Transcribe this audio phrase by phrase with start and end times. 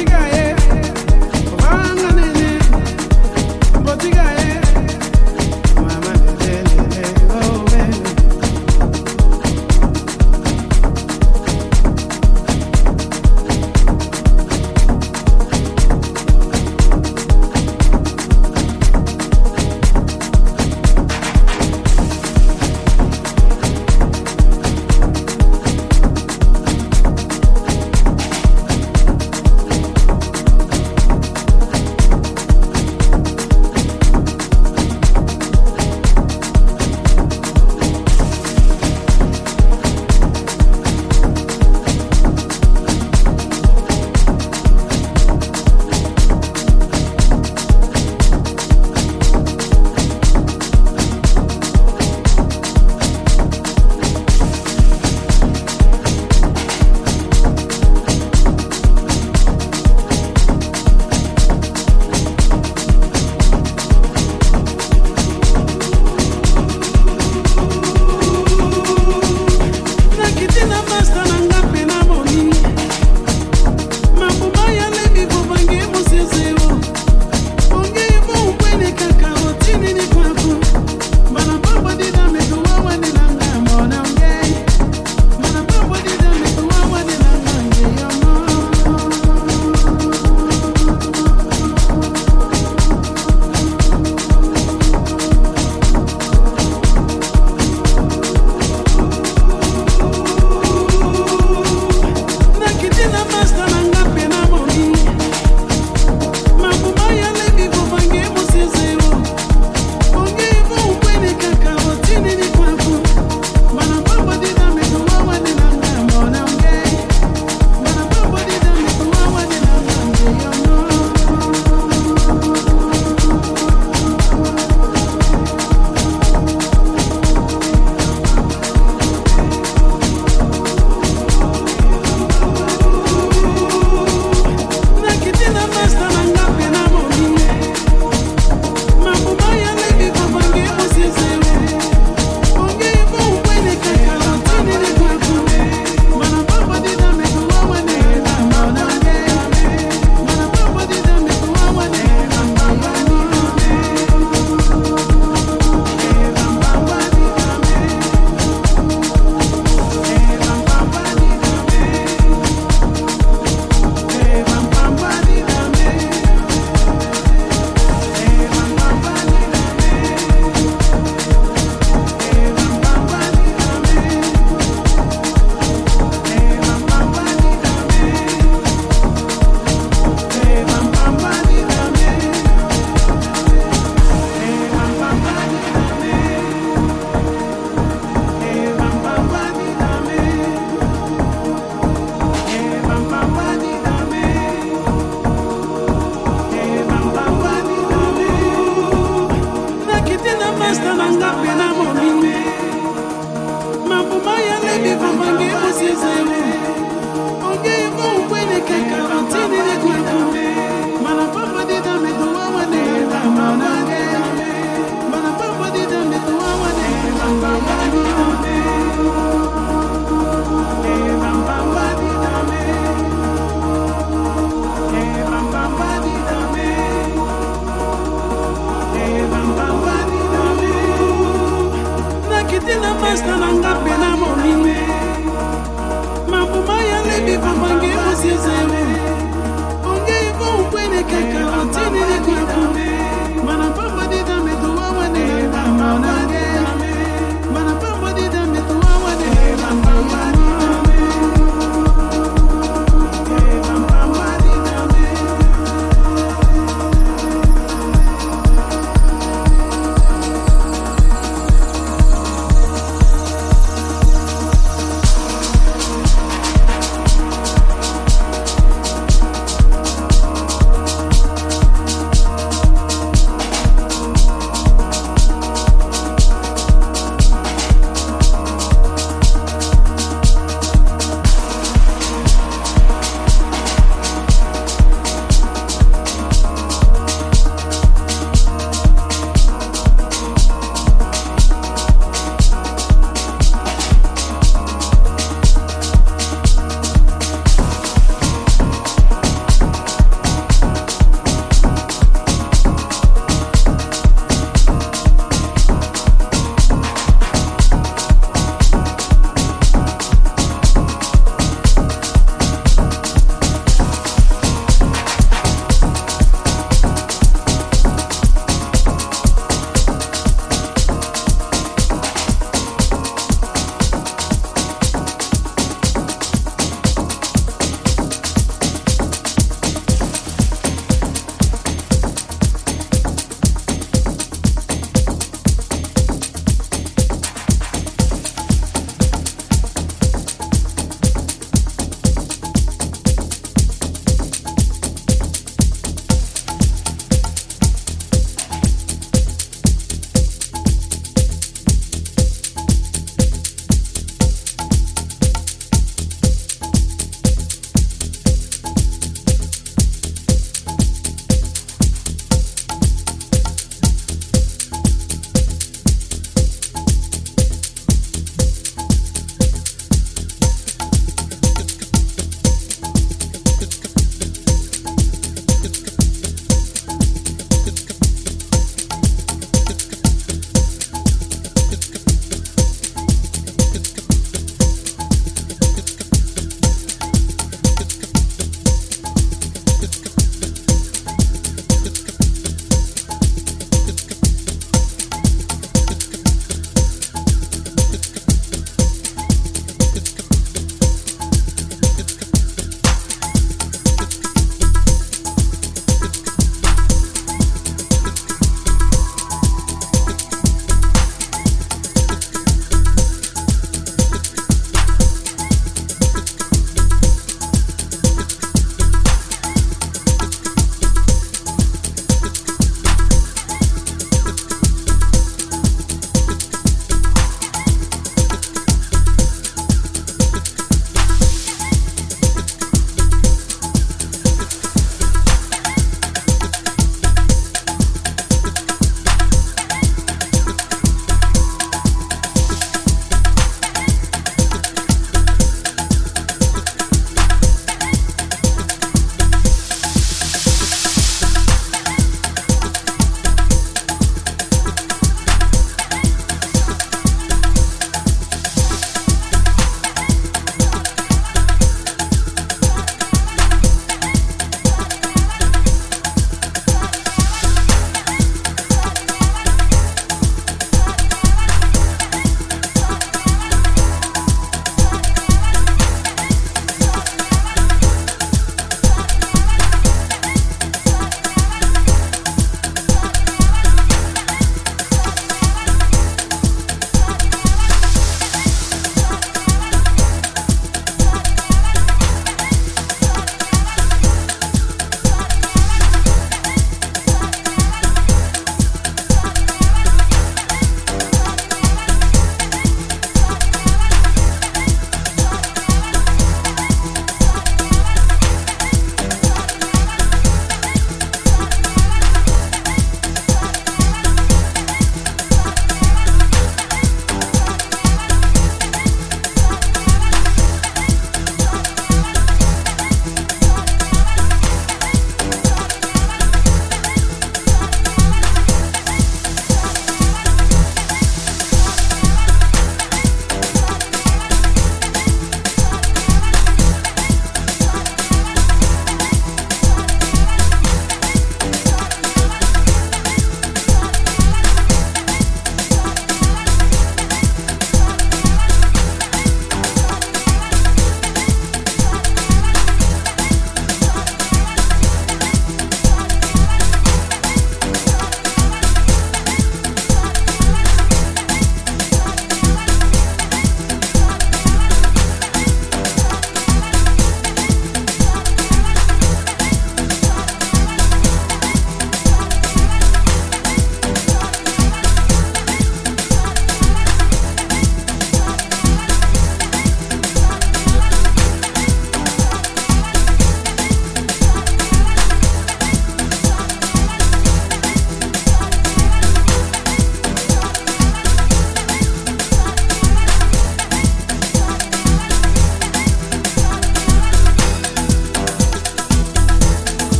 [0.00, 0.29] everything I